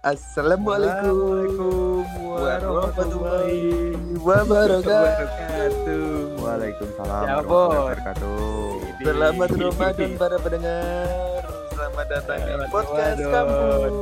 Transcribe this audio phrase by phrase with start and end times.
[0.00, 6.40] Assalamualaikum warahmatullahi wabarakatuh.
[6.40, 8.80] Waalaikumsalam Ya, warahmatullahi wabarakatuh.
[9.04, 11.44] Selamat Ramadan para pendengar.
[11.76, 13.92] Selamat datang di podcast kampung.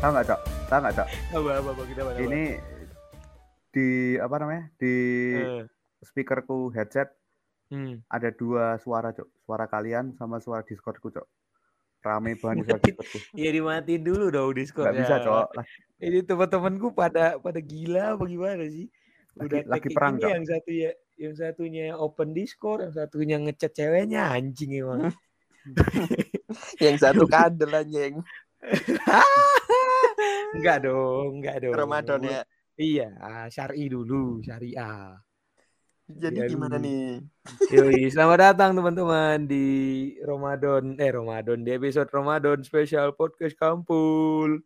[0.00, 0.40] Tahu nggak cok?
[0.72, 1.08] Tahu nggak cok?
[1.12, 2.24] Apa apa apa kita apa?
[2.24, 2.56] Ini
[3.68, 4.64] di apa namanya?
[4.80, 4.96] Di
[5.36, 5.68] Eh,
[6.00, 7.12] speakerku headset
[7.68, 8.00] hmm.
[8.08, 9.28] ada dua suara cok.
[9.44, 11.36] Suara kalian sama suara Discordku cok.
[12.08, 13.18] Rame banget suara Discordku.
[13.36, 14.88] Ya dimatiin dulu dong Discord.
[14.88, 15.48] Nggak bisa cok.
[15.52, 15.66] Lah,
[15.98, 18.88] Ini teman-temanku pada pada gila bagaimana sih?
[19.36, 20.30] Udah Lagi- perang, Cok.
[20.32, 25.12] yang satu ya yang satunya open Discord, yang satunya ngechat ceweknya anjing emang.
[26.80, 28.24] Yang satu kadel anjing.
[30.56, 31.74] enggak dong, enggak dong.
[31.76, 32.40] Ramadan ya.
[32.78, 33.08] Iya,
[33.50, 35.18] syar'i dulu, syariah.
[36.08, 37.20] Jadi Iya gimana nih?
[37.68, 39.66] Yoi, selamat datang teman-teman di
[40.24, 44.64] Ramadan eh Ramadan di episode Ramadan spesial podcast Kampul.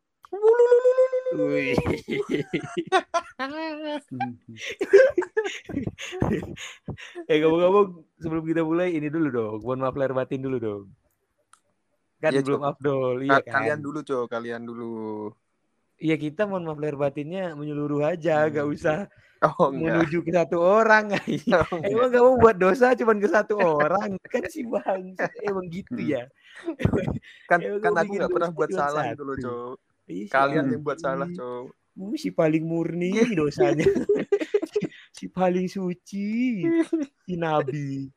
[7.28, 7.86] Eh ngomong-ngomong
[8.18, 10.82] sebelum kita mulai ini dulu dong, mohon maaf lahir batin dulu dong.
[12.22, 12.62] Kan Iya, belum.
[12.62, 13.54] Abdul, iya Ka- kan.
[13.66, 14.24] Kalian dulu, Cok.
[14.30, 14.92] Kalian dulu.
[15.98, 18.74] Iya kita mohon maaf lahir batinnya menyeluruh aja, gak Hmm.
[18.74, 18.98] usah
[19.42, 20.06] Oh, enggak.
[20.06, 21.04] menuju ke satu orang.
[21.18, 21.90] Oh, enggak.
[21.90, 26.10] Emang gak mau buat dosa cuman ke satu orang kan si bang emang gitu Hmm.
[26.14, 26.22] ya.
[27.50, 29.56] Kan Emang kan aku nggak pernah buat salah gitu loh, satu.
[30.06, 31.64] Ih, si Kalian yang buat salah, Cok.
[31.92, 33.84] Uh, si paling murni dosanya.
[35.12, 36.62] si paling suci.
[37.24, 38.08] Si nabi.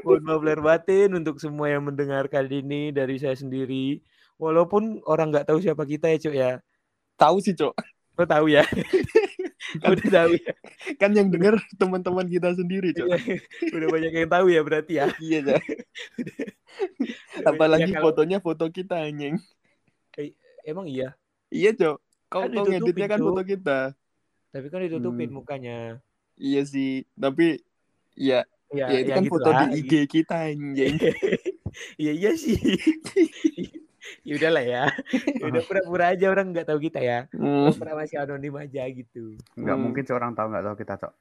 [0.00, 4.00] Mohon maaf lahir batin untuk semua yang mendengarkan ini dari saya sendiri.
[4.40, 6.52] Walaupun orang nggak tahu siapa kita ya, Cuk ya.
[7.20, 7.74] Tahu sih, Cok.
[8.16, 8.64] Lo tahu ya?
[9.86, 10.52] Udah tahu ya.
[10.96, 13.08] Kan yang denger teman-teman kita sendiri, Cok.
[13.70, 15.12] Udah banyak yang tahu ya berarti ya.
[15.20, 15.62] Iya, Cok.
[17.44, 19.36] Apalagi Ya, kalau- fotonya foto kita anjing.
[20.64, 21.12] Emang iya.
[21.48, 21.96] Iya, Cok.
[22.26, 23.78] Kau Kan ngeditnya kan foto kita.
[24.50, 25.36] Tapi kan ditutupin Hmm.
[25.36, 25.78] mukanya.
[26.34, 27.60] Iya sih, tapi
[28.14, 29.66] ya, Ya, ya itu kan gitu foto lah.
[29.68, 30.96] di IG kita anjing.
[31.96, 32.58] Iya iya sih.
[34.22, 34.84] ya udahlah ya.
[35.40, 37.18] Ya Udah pura-pura aja orang nggak tahu kita ya.
[37.32, 37.70] Hmm.
[37.72, 39.36] Pura masih anonim aja gitu.
[39.54, 39.84] Nggak Hmm.
[39.84, 41.12] mungkin seorang tahu nggak tahu kita cok.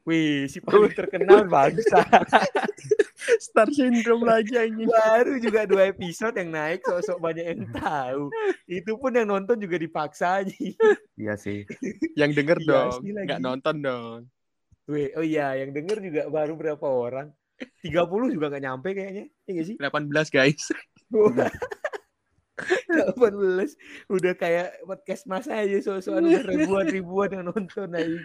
[0.00, 2.00] Wih, si paling terkenal bangsa.
[3.44, 4.88] Star syndrome lagi anjing.
[4.88, 8.32] Baru juga dua episode yang naik, sok-sok banyak yang tahu.
[8.64, 10.56] Itu pun yang nonton juga dipaksa aja.
[11.14, 11.68] Iya sih.
[12.20, 14.18] Yang denger Iya, dong, nggak nonton dong.
[14.88, 17.28] Wih, oh iya, yang denger juga baru berapa orang?
[17.84, 19.24] 30 juga nggak nyampe kayaknya.
[19.46, 19.76] Iya nggak sih?
[19.78, 20.64] 18 guys.
[21.10, 21.50] 18
[24.14, 28.20] udah kayak podcast masa aja so-soan udah ribuan-ribuan yang nonton aja.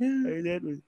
[0.00, 0.80] Aja tuh.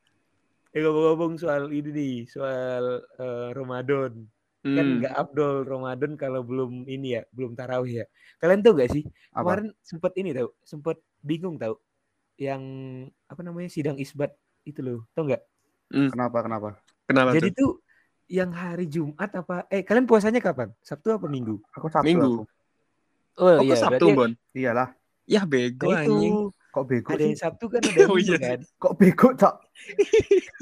[0.73, 4.25] Eh ngomong-ngomong soal ini nih, soal eh, Ramadan.
[4.63, 4.99] Kan Hmm.
[5.03, 8.07] nggak Abdul Ramadan kalau belum ini ya, belum tarawih ya.
[8.39, 9.03] Kalian tahu gak sih?
[9.35, 9.59] Apa?
[9.59, 11.75] Kemarin sempet ini tahu, sempet bingung tahu.
[12.39, 12.63] Yang
[13.27, 14.31] apa namanya sidang isbat
[14.63, 15.43] itu loh, tau nggak?
[15.91, 16.69] Kenapa kenapa?
[17.11, 17.59] Kenapa Jadi tuh?
[17.59, 17.73] tuh
[18.33, 19.69] yang hari Jumat apa?
[19.69, 20.73] Eh kalian puasanya kapan?
[20.81, 21.61] Sabtu apa Minggu?
[21.77, 22.09] Aku Sabtu.
[22.09, 22.33] Minggu.
[22.41, 22.43] aku.
[23.37, 24.33] Oh, Oh, kok Sabtu, berarti Bon?
[24.57, 24.89] Iyalah.
[25.29, 26.33] Ya bego Nah, anjing.
[26.33, 27.29] itu Kok bego ada sih?
[27.29, 28.41] yang Sabtu kan ada yang Oh, Minggu iya.
[28.41, 28.59] kan.
[28.81, 29.55] Kok bego cok?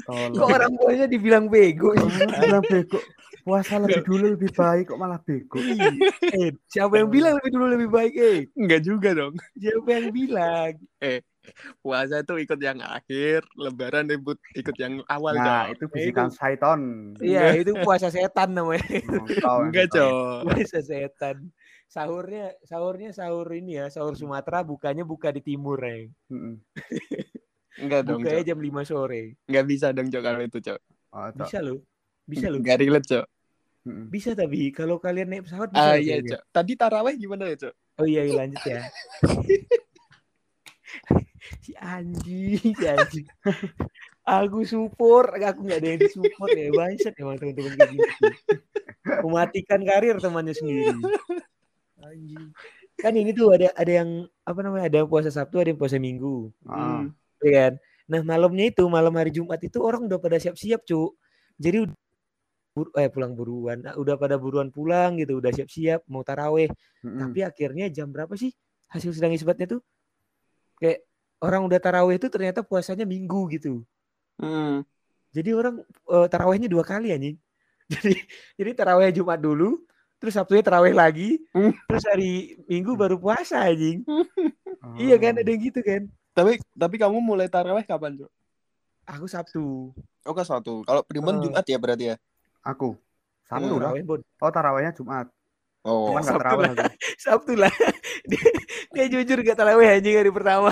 [0.35, 1.95] Kok orang tuanya dibilang bego?
[1.95, 2.99] Bilang bego.
[3.41, 5.63] Puasa lebih dulu lebih baik kok malah bego.
[6.29, 8.13] eh, siapa yang bilang lebih dulu lebih baik?
[8.13, 9.33] Eh, Enggak juga dong.
[9.57, 10.73] siapa yang bilang?
[11.81, 15.73] Puasa tuh ikut yang akhir, lebaran ikut ikut yang awal, Nah Cok.
[15.73, 16.81] itu bisikan Saiton.
[17.17, 18.85] Iya, itu puasa setan namanya.
[19.45, 19.89] Oh, Enggak.
[19.89, 20.45] Cok.
[20.45, 21.49] Puasa setan.
[21.91, 26.07] Sahurnya, sahurnya sahur ini ya, sahur Sumatera bukanya buka di timur ya.
[26.31, 26.55] Mm-mm.
[27.81, 28.47] Enggak dong, Bukanya Cok.
[28.47, 29.35] jam 5 sore.
[29.49, 30.79] Enggak bisa dong, Cok, kalau itu, Cok.
[31.11, 31.47] Oh, Cok.
[31.49, 31.79] Bisa loh.
[32.23, 32.59] Bisa loh.
[32.63, 33.25] Enggak relate, Cok.
[33.81, 34.13] Mm-mm.
[34.13, 35.83] Bisa tapi kalau kalian naik pesawat bisa.
[35.83, 36.21] Ah iya.
[36.21, 36.41] Cok.
[36.53, 37.73] Tadi taraweh gimana ya, Cok?
[37.99, 38.81] Oh iya, iya, lanjut ya.
[41.59, 43.27] si anjing, si anjing.
[44.21, 46.69] Aku support, aku nggak ada yang disupport ya.
[46.71, 48.25] Bangsat emang teman-teman kayak gitu.
[49.25, 50.93] Mematikan karir temannya sendiri.
[51.99, 52.53] Anjing.
[53.01, 54.85] Kan ini tuh ada ada yang apa namanya?
[54.87, 56.53] Ada yang puasa Sabtu, ada yang puasa Minggu.
[56.69, 57.03] Ah.
[57.03, 57.11] Hmm.
[57.41, 57.73] kan?
[58.05, 61.17] Nah, malamnya itu, malam hari Jumat itu orang udah pada siap-siap, Cuk.
[61.57, 61.87] Jadi
[62.75, 66.69] bur- eh pulang buruan, Nah, udah pada buruan pulang gitu, udah siap-siap mau taraweh.
[67.01, 67.19] Mm-mm.
[67.19, 68.51] Tapi akhirnya jam berapa sih
[68.91, 69.81] hasil sidang isbatnya tuh?
[70.77, 71.07] Kayak
[71.41, 73.81] orang udah taraweh itu ternyata puasanya minggu gitu.
[74.37, 74.85] Hmm.
[75.33, 77.37] Jadi orang eh, tarawehnya dua kali anjing.
[77.91, 78.15] Jadi
[78.55, 79.83] jadi taraweh Jumat dulu,
[80.15, 81.75] terus Sabtunya taraweh lagi, Hmm.
[81.91, 84.05] terus hari Minggu baru puasa anjing.
[84.81, 84.97] Oh.
[84.97, 86.09] Iya kan ada yang gitu kan.
[86.33, 88.31] Tapi tapi kamu mulai taraweh kapan, Cok?
[89.13, 89.93] Aku Sabtu.
[90.25, 90.81] Oh, ke satu.
[90.89, 91.45] Kalau Primbon Eh.
[91.45, 92.15] Jumat ya berarti ya?
[92.65, 92.97] Aku.
[93.45, 93.83] Sabtu Hmm.
[93.83, 93.93] lah.
[94.41, 95.29] Oh, tarawihnya Jumat.
[95.85, 96.89] Oh, Cuman Sabtu tarawih lah.
[97.29, 97.69] Sabtu lah.
[99.01, 100.69] Dia, dia jujur gak tarawih anjing hari pertama.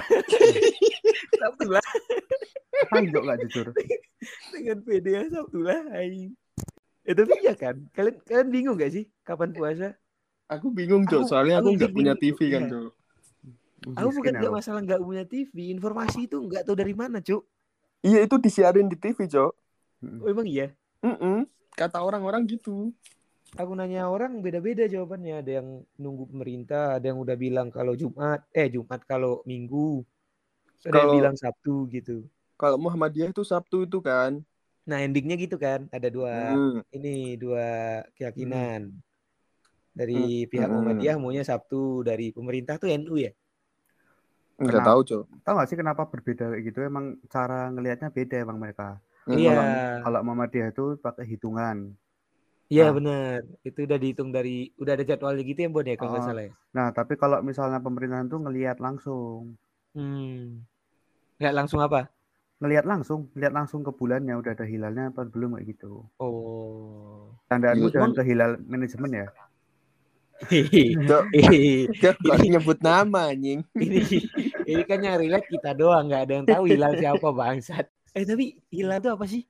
[1.41, 1.85] Sabtu lah.
[3.01, 3.65] Juga nggak jujur?
[4.53, 5.81] Dengan pede ya Sabtu lah.
[5.95, 6.37] anjing.
[7.07, 7.75] Eh tapi iya kan.
[7.95, 9.97] Kalian kalian bingung gak sih kapan puasa?
[10.49, 11.29] aku bingung, Cok.
[11.29, 12.71] Soalnya aku aku nggak juga punya TV kan, iya.
[12.73, 12.91] Cok.
[13.95, 15.55] Aku bukan gak masalah nggak punya TV.
[15.77, 17.45] Informasi itu nggak tahu dari mana, Cuk.
[18.01, 19.51] Iya, itu disiarin di TV, Cok.
[20.25, 20.73] Oh emang iya?
[21.05, 21.45] Mm-mm.
[21.77, 22.91] Kata orang-orang gitu.
[23.57, 25.41] Aku nanya orang beda-beda jawabannya.
[25.41, 25.67] Ada yang
[25.97, 30.05] nunggu pemerintah, ada yang udah bilang kalau Jumat, eh Jumat kalau Minggu.
[30.85, 32.17] Ada yang Kalau- bilang Sabtu gitu.
[32.59, 34.43] Kalau Muhammadiyah itu Sabtu itu kan.
[34.85, 36.83] Nah endingnya gitu kan, ada dua Hmm.
[36.93, 38.91] ini dua keyakinan.
[39.95, 40.75] Dari pihak Hmm.
[40.79, 43.31] Muhammadiyah maunya Sabtu, dari pemerintah tuh NU ya.
[44.59, 44.89] Nggak Kenapa?
[44.91, 45.23] tahu, Cok.
[45.43, 46.79] Tahu nggak sih kenapa berbeda kayak gitu?
[46.83, 48.99] Emang cara ngelihatnya beda emang mereka.
[49.23, 49.39] Hmm.
[49.39, 49.55] Iya,
[50.03, 51.95] Kalau Muhammadiyah itu pakai hitungan.
[52.69, 52.93] Iya Nah.
[52.95, 53.37] benar.
[53.61, 56.29] Itu udah dihitung dari, udah ada jadwalnya gitu ya Bon ya kalau nggak Oh.
[56.29, 56.53] salah ya.
[56.71, 59.57] Nah, tapi kalau misalnya pemerintahan tuh ngelihat langsung,
[59.91, 60.61] Hmm.
[61.37, 62.07] Nggak langsung apa?
[62.59, 66.03] ngelihat langsung, lihat langsung ke bulannya udah ada hilalnya apa belum kayak gitu.
[66.19, 67.31] Oh.
[67.47, 67.93] Tandaanmu Iya.
[67.95, 69.27] jangan ke hilal manajemen ya.
[70.39, 73.59] Cok, ini Cok, kok nyebut nama, anjing.
[73.75, 73.99] ini
[74.63, 78.55] ini kan yang relate kita doang nggak ada yang tahu hilal siapa bangsat eh tapi
[78.71, 79.43] hilal tuh apa sih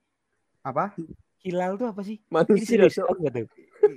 [0.61, 0.93] Apa?
[1.39, 3.05] Hilal tuh apa sih ini Manusia, serius Cok.
[3.07, 3.47] tahu nggak tuh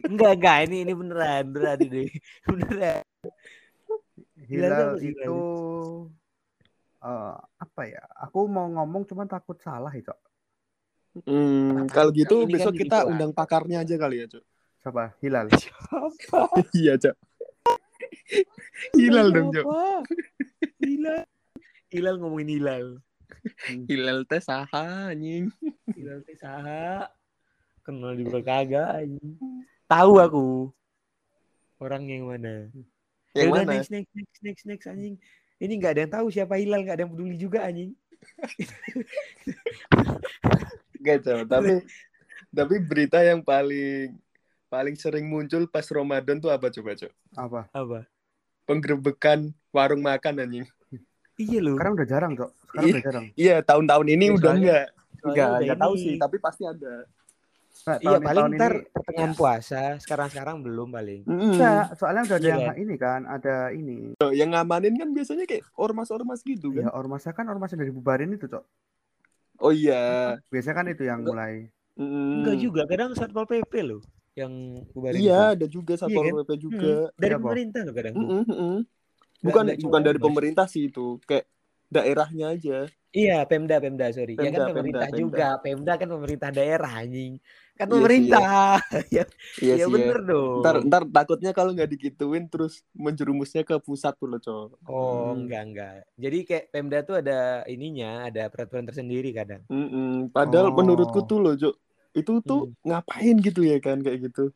[0.06, 2.04] enggak enggak ini ini beneran beneran ini
[2.50, 3.02] beneran
[4.42, 5.38] Hilal Hilal hilal itu
[7.02, 8.02] eh, apa ya?
[8.28, 10.18] Aku mau ngomong cuman takut salah Cok.
[11.24, 14.44] Hmm, kalau gitu Ini kan besok kita gitu, undang pakarnya aja kali ya, Cok.
[14.84, 15.48] Coba hilal.
[16.36, 17.16] apa Iya, Cok.
[19.00, 19.64] Hilal dong, Cok.
[20.82, 21.24] Hilal
[21.92, 22.86] hilal ngomongin hilal
[23.68, 25.52] Hilal teh saha, anjing.
[25.92, 27.12] hilal teh saha
[27.82, 29.34] kenal di kagak anjing.
[29.84, 30.46] tahu aku
[31.78, 32.70] orang yang mana
[33.32, 33.72] Yang Ya udah, mana?
[33.74, 35.16] next next next next next anjing.
[35.56, 37.94] Ini nggak ada yang tahu siapa Hilal, nggak ada yang peduli juga anjing.
[41.00, 41.40] Gak, Cok.
[41.48, 41.72] Tapi
[42.52, 44.14] tapi berita yang paling
[44.68, 47.12] paling sering muncul pas Ramadan tuh apa coba, Cok?
[47.34, 47.60] Apa?
[47.72, 47.98] Apa?
[48.62, 50.66] Penggerebekan warung makan anjing.
[51.34, 51.74] Iya loh.
[51.80, 52.50] Sekarang udah jarang, Cok.
[52.68, 52.92] Sekarang Iya.
[52.92, 53.26] udah jarang.
[53.34, 54.84] Iya, tahun-tahun ini Ya, udah enggak.
[55.22, 57.06] Enggak, enggak tahu sih, tapi pasti ada.
[57.82, 59.80] Nah, Iya tahun, paling tahun ntar ini pertengahan puasa.
[59.98, 61.20] Sekarang sekarang belum paling.
[61.24, 62.74] Enggak, soalnya udah ada Iya yang kan?
[62.78, 63.98] ini kan, ada ini.
[64.20, 66.94] Yang ngamanin kan biasanya kayak ormas-ormas gitu Ya, kan.
[66.94, 68.64] ormasnya kan ormas yang dari bubarin itu, Cok.
[69.58, 70.36] Oh iya.
[70.46, 71.32] Biasanya kan itu yang Enggak.
[71.34, 71.54] mulai.
[71.96, 72.32] Mm.
[72.38, 72.82] Enggak juga.
[72.86, 74.00] Kadang satpol pp loh
[74.32, 74.52] yang
[74.92, 75.54] bubarin Iya, itu.
[75.58, 76.34] ada juga satpol kan?
[76.38, 76.92] PP juga.
[77.08, 77.44] Hmm, Dari Iya, Bob.
[77.48, 78.14] pemerintah loh kadang.
[78.14, 78.44] mm-mm.
[78.46, 80.26] Nggak- Bukan nggak bukan dari ormas.
[80.30, 81.44] pemerintah sih itu, kayak
[81.94, 82.76] daerahnya aja.
[83.12, 84.32] Iya, Pemda, Pemda, sorry.
[84.40, 85.44] ya Pemda, kan pemerintah Pemda, juga.
[85.60, 87.32] Pemda kan pemerintah daerah anjing.
[87.76, 88.40] Kan Iya pemerintah.
[89.16, 89.24] ya,
[89.60, 89.92] Iya ya sih.
[89.92, 90.28] bener Ya.
[90.32, 90.56] dong.
[90.64, 94.68] Ntar, ntar takutnya kalau nggak digituin terus menjerumusnya ke pusat tuh loh, Cok.
[94.88, 95.44] Oh, Hmm.
[95.44, 95.96] enggak enggak.
[96.16, 99.60] Jadi kayak Pemda tuh ada ininya, ada peraturan tersendiri kadang.
[99.68, 100.32] Mm-mm.
[100.32, 100.76] Padahal Oh.
[100.80, 101.74] menurutku tuh loh, Cok.
[102.16, 102.88] Itu tuh Hmm.
[102.88, 104.52] ngapain gitu ya kan kayak gitu.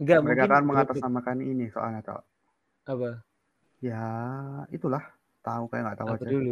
[0.00, 2.20] Enggak, Mereka mungkin kan mengatasnamakan ini soalnya, Cok.
[2.88, 3.20] apa?
[3.82, 3.98] Ya,
[4.74, 5.17] itulah.
[5.48, 6.30] Tahu kayak nggak tahu Apa aja.
[6.32, 6.50] dulu?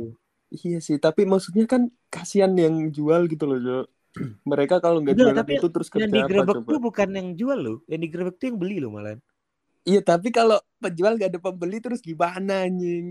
[0.56, 1.82] Iya sih, tapi maksudnya kan
[2.12, 3.84] kasihan yang jual gitu loh, Cok.
[4.50, 6.72] Mereka kalau nggak Enggak, jualan tapi itu terus Yang kerja apa digerebek coba?
[6.72, 7.76] tuh bukan yang jual loh.
[7.90, 9.16] Yang digerebek tuh yang beli loh malah.
[9.88, 13.04] Iya, tapi kalau penjual nggak ada pembeli terus gimana anjing?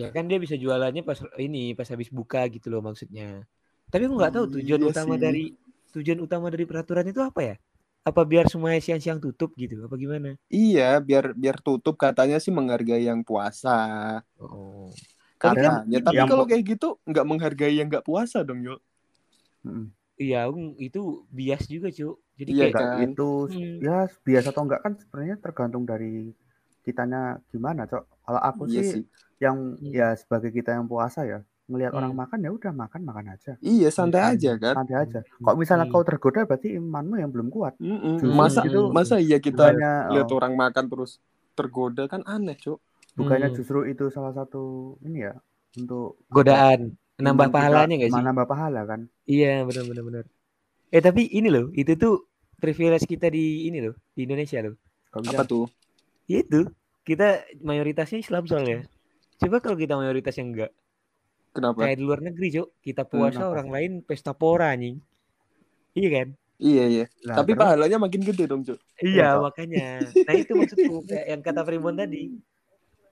[0.00, 3.42] Ya kan dia bisa jualannya pas ini, pas habis buka gitu loh maksudnya.
[3.90, 5.18] Tapi aku nggak tahu tujuan Iya utama sih.
[5.18, 5.44] dari
[5.94, 7.54] tujuan utama dari peraturan itu apa ya?
[8.06, 9.82] Apa biar semuanya siang-siang tutup gitu?
[9.86, 10.30] Apa gimana?
[10.56, 13.68] Iya, biar biar tutup katanya sih menghargai yang puasa.
[14.40, 14.90] Oh.
[15.40, 18.80] Tapi kan Katanya, tapi yang- kalau kayak gitu nggak menghargai yang nggak puasa dong, yuk.
[19.64, 19.88] Mm-mm.
[20.16, 20.44] iya,
[20.76, 22.20] itu bias juga, Cuk.
[22.36, 23.08] Jadi Iya, kayak kan?
[23.08, 23.76] itu Hmm.
[23.80, 26.36] ya biasa atau enggak kan sebenarnya tergantung dari
[26.82, 28.04] kitanya gimana, Cok.
[28.04, 29.04] Kalau aku Iya sih sih.
[29.38, 29.92] yang Hmm.
[29.92, 32.20] ya sebagai kita yang puasa ya, orang Hmm.
[32.20, 33.52] makan ya udah makan makan aja.
[33.60, 34.32] Iya, santai Hmm.
[34.36, 34.74] aja kan.
[34.76, 35.20] Santai aja.
[35.24, 35.94] Kok misalnya Hmm.
[35.94, 37.80] kau tergoda berarti imanmu yang belum kuat.
[37.80, 41.16] Justru Masa itu masa iya kita bukannya lihat oh, orang makan terus
[41.56, 42.76] tergoda kan aneh, Cuk.
[43.20, 43.56] Bukannya Hmm.
[43.58, 45.34] justru itu salah satu ini ya
[45.76, 48.22] untuk godaan, nambah untuk kita pahalanya gak sih?
[48.24, 49.00] Menambah pahala kan.
[49.24, 50.24] Iya, benar benar benar.
[50.90, 52.14] Eh tapi ini loh, itu tuh
[52.58, 54.74] privilege kita di ini loh, di Indonesia loh.
[55.12, 55.68] Apa tuh?
[56.26, 56.66] Itu
[57.02, 58.86] kita mayoritasnya Islam soalnya.
[59.38, 60.72] Coba kalau kita mayoritas yang enggak,
[61.56, 61.82] Kenapa?
[61.82, 62.68] kayak di luar negeri, Cok.
[62.78, 65.00] Kita puasa kenapa orang lain pesta pora anjing.
[65.96, 66.28] Iya kan?
[66.60, 67.04] Iya, iya.
[67.24, 67.60] Lah, Tapi terus?
[67.64, 68.78] pahalanya makin gede dong, Cuk.
[69.00, 70.04] Iya, makanya.
[70.12, 72.36] Nah, itu maksudku kayak yang kata Primbon tadi.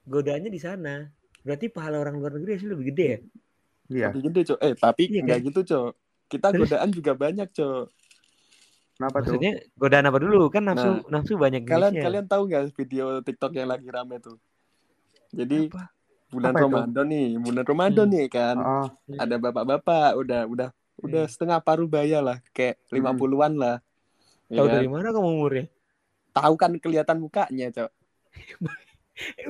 [0.09, 1.05] Godaannya di sana.
[1.45, 3.19] Berarti pahala orang luar negeri hasilnya lebih gede ya?
[3.89, 4.07] Iya.
[4.11, 4.57] Lebih gede, Cuk.
[4.59, 5.47] Eh, tapi Iya nggak kan?
[5.53, 5.91] gitu, Cuk.
[6.29, 6.61] Kita Terus?
[6.65, 7.85] godaan juga banyak, Cuk.
[8.99, 9.39] Kenapa tuh?
[9.39, 10.41] Maksudnya godaan apa dulu?
[10.51, 12.03] Kan nafsu Nah, nafsu banyak Kalian jenisnya.
[12.03, 14.35] kalian tahu nggak video TikTok yang lagi rame tuh?
[15.31, 15.87] Jadi Apa?
[16.29, 16.65] bulan Apa itu?
[16.67, 18.13] Ramadan nih, bulan Ramadan Hmm.
[18.17, 18.55] nih kan.
[18.59, 21.31] Oh, Ada bapak-bapak udah udah udah Hmm.
[21.31, 23.75] setengah paruh baya lah, kayak 50-an lah.
[24.51, 24.73] Ya Tahu kan?
[24.75, 25.65] dari mana kamu umurnya?
[26.35, 27.91] Tahu kan kelihatan mukanya, Cok.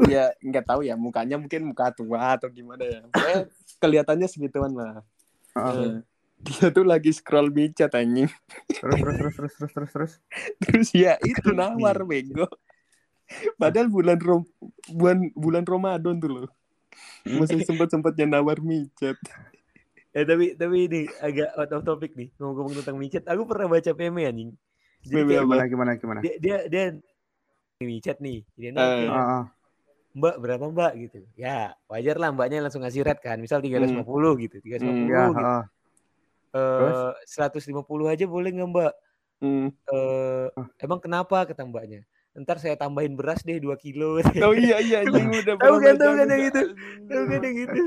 [0.10, 3.00] ya nggak tahu ya mukanya mungkin muka tua atau gimana ya.
[3.10, 3.40] Pokoknya
[3.82, 5.02] kelihatannya segituan lah.
[5.54, 6.02] Nah,
[6.40, 8.32] dia tuh lagi scroll micet anjing.
[8.72, 10.14] terus terus terus terus terus terus terus.
[10.64, 12.48] Terus ya itu nawar bego.
[13.62, 14.42] Padahal bulan rom
[14.90, 16.50] bulan bulan Ramadan tuh loh.
[17.28, 19.20] Masih sempat sempatnya nawar micet.
[20.10, 23.24] Eh tapi tapi ini agak out of topic nih ngomong-ngomong tentang micet.
[23.30, 24.52] Aku pernah baca meme anjing.
[25.06, 25.34] Jadi Meme?
[25.40, 26.20] Gimana gimana gimana?
[26.20, 26.86] dia dia dia
[27.80, 28.44] micet nih.
[28.58, 29.46] Dia nanya, Oh, oh.
[30.18, 31.20] Mbak berapa Mbak gitu.
[31.38, 33.38] Ya wajar lah Mbaknya langsung ngasih rate kan.
[33.38, 35.44] Misal 350 gitu, 350 Hmm, Ya, gitu.
[35.46, 35.64] oh.
[36.50, 38.94] Eh 150 aja boleh nggak Mbak?
[39.40, 39.70] Hmm.
[39.88, 40.50] Ah.
[40.82, 42.04] emang kenapa kata Mbaknya?
[42.38, 44.22] Ntar saya tambahin beras deh 2 kilo.
[44.46, 46.62] Oh iya iya udah Tahu kan, tahu kan yang itu?
[47.10, 47.82] Tahu kan yang gitu.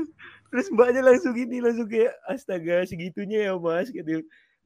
[0.53, 3.89] Terus mbaknya langsung gini, langsung kayak astaga segitunya ya mas.
[3.89, 4.21] Gitu.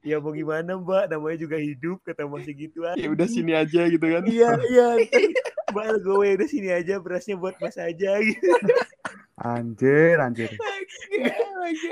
[0.08, 2.96] Ya mau gimana mbak, namanya juga hidup kata mas segitu aja.
[2.96, 4.24] Ya udah sini aja gitu kan.
[4.24, 4.88] Iya iya.
[5.68, 8.48] Mbak gue udah sini aja berasnya buat mas aja gitu.
[9.36, 10.48] Anjir, anjir.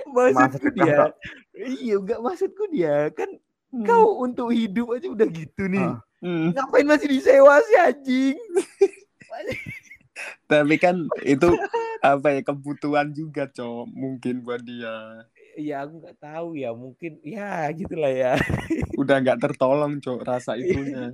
[0.09, 1.13] Maksudku dia,
[1.55, 3.29] iya enggak maksudku dia kan
[3.77, 3.85] Hmm.
[3.85, 5.85] kau untuk hidup aja udah gitu nih.
[5.85, 6.01] Ah.
[6.25, 6.55] Hmm.
[6.57, 8.39] Ngapain masih disewa sih anjing?
[10.49, 11.53] Tapi kan itu
[12.01, 13.91] apa ya kebutuhan juga, Cok.
[13.93, 15.27] Mungkin buat dia.
[15.57, 18.33] Ya aku nggak tahu ya mungkin ya gitulah ya.
[19.01, 21.11] Udah nggak tertolong, Cok, rasa itunya.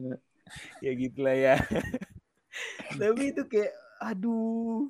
[0.84, 1.56] ya gitulah ya
[3.00, 4.84] tapi itu kayak aduh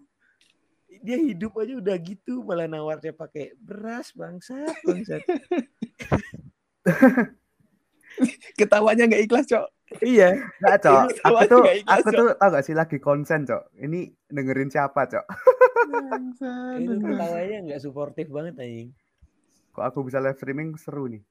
[0.99, 5.23] dia hidup aja udah gitu malah nawarnya pakai beras bangsat bangsat
[8.59, 9.67] Ketawanya nggak ikhlas, Cok.
[10.03, 11.05] iya Enggak, Cok.
[11.25, 13.63] Aku tuh nggak ikhlas, aku tuh tau gak sih lagi konsen, Cok.
[13.79, 15.27] Ini dengerin siapa, Cok?
[16.79, 18.91] itu ketawanya nggak suportif banget anjing
[19.73, 21.23] Kok aku bisa live streaming seru nih.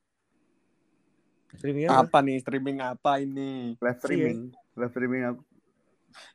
[1.51, 3.75] streaming apa Apa nih streaming apa ini?
[3.77, 4.39] Live streaming,
[4.73, 5.41] live streaming aku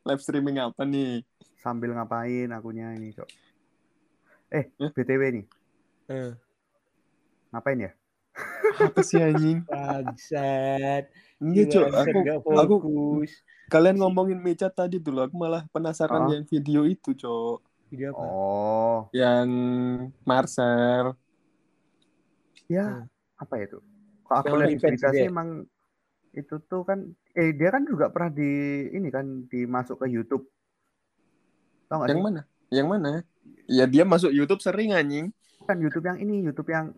[0.05, 1.21] Live streaming apa nih?
[1.57, 3.27] sambil ngapain akunya ini, Cok.
[4.55, 4.71] Eh?
[4.79, 5.45] BTW nih.
[6.07, 6.31] Eh,
[7.51, 7.93] Ngapain ya?
[8.79, 9.67] Apa sih anjing?
[9.67, 11.11] bangsat
[11.43, 11.87] Enggak, Cok.
[11.91, 13.33] Bangsat, Aku aku fokus
[13.67, 15.27] kalian ngomongin mecat tadi dulu.
[15.27, 16.31] Aku malah penasaran Oh.
[16.31, 17.59] yang video itu, Cok.
[17.91, 19.49] video apa Oh, Yang
[20.23, 21.19] Marcel.
[22.67, 23.07] Ya Hmm.
[23.39, 23.79] apa itu?
[24.27, 25.23] Kok aku lihat berita dia.
[25.23, 25.49] sih emang
[26.37, 26.99] itu tuh kan
[27.33, 28.51] eh dia kan juga pernah di
[28.93, 30.45] ini kan dimasuk ke YouTube.
[31.89, 32.25] Tahu nggak Yang sih?
[32.27, 32.41] mana?
[32.75, 33.11] Yang mana?
[33.71, 35.31] Ya dia masuk YouTube sering anjing.
[35.67, 36.95] Kan YouTube yang ini, YouTube yang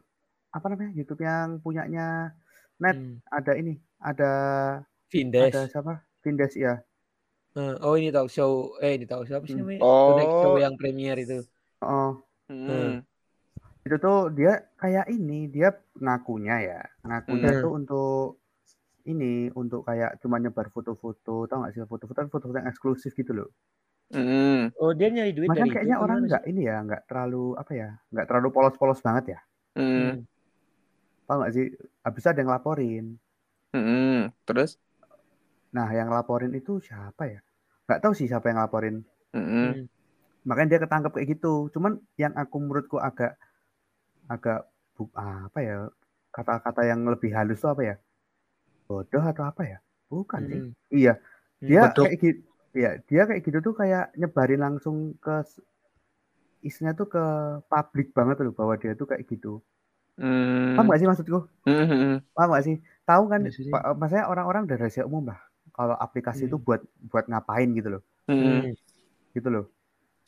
[0.52, 0.92] apa namanya?
[0.96, 2.32] YouTube yang punyanya
[2.78, 3.18] Net Hmm.
[3.28, 4.30] ada ini, ada
[5.10, 5.98] Vindes ada siapa?
[6.22, 6.78] Vindes ya.
[7.58, 9.66] Eh, oh ini talk show eh ini talk show apa sih Hmm.
[9.66, 10.14] namanya Oh.
[10.14, 11.42] Tonight show yang premier itu
[11.82, 13.02] Oh, Hmm.
[13.88, 17.62] Itu tuh dia kayak ini, dia ngakunya ya, ngakunya Hmm.
[17.64, 18.22] tuh untuk
[19.08, 23.50] ini untuk kayak cuma nyebar foto-foto, tau gak sih foto-foto foto-foto yang eksklusif gitu loh.
[24.08, 24.72] Hmm.
[24.80, 27.72] oh dia nyari duit Makanya dari kayaknya itu, orang nggak ini ya, nggak terlalu apa
[27.76, 29.40] ya, nggak terlalu polos-polos banget ya.
[29.76, 29.80] sih?
[29.84, 30.12] Hmm.
[30.12, 30.16] Hmm.
[31.28, 31.66] Tau gak sih?
[32.04, 33.04] Habis ada yang laporin.
[33.76, 34.32] Hmm.
[34.48, 34.80] Terus?
[35.76, 37.40] Nah, yang laporin itu siapa ya?
[37.84, 39.04] Nggak tahu sih siapa yang laporin.
[39.36, 39.44] Hmm.
[39.44, 39.72] Hmm.
[40.48, 41.68] Makanya dia ketangkep kayak gitu.
[41.76, 43.36] Cuman yang aku menurutku agak
[44.28, 45.76] agak bu- apa ya?
[46.34, 47.96] Kata-kata yang lebih halus tuh apa ya?
[48.88, 49.78] Bodoh atau apa ya?
[50.08, 50.60] Bukan sih.
[50.60, 50.72] Hmm.
[50.92, 51.66] Iya, Hmm.
[51.68, 52.04] dia Beduk.
[52.08, 52.40] kayak gitu.
[52.78, 55.42] Iya, dia kayak gitu tuh kayak nyebarin langsung ke
[56.62, 57.22] isinya tuh ke
[57.70, 59.62] publik banget loh bahwa dia tuh kayak gitu.
[60.18, 60.74] Hmm.
[60.74, 61.38] Paham gak sih maksudku?
[61.62, 61.86] Hmm.
[61.86, 62.16] Hmm.
[62.34, 62.76] Paham gak sih?
[63.06, 63.40] Tahu kan?
[63.46, 63.72] Maksudnya?
[63.72, 65.38] Pak, maksudnya orang-orang udah rahasia umum lah.
[65.70, 66.50] Kalau aplikasi Hmm.
[66.50, 68.66] itu buat buat ngapain gitu loh, Hmm.
[68.66, 68.74] Hmm.
[69.30, 69.64] gitu loh.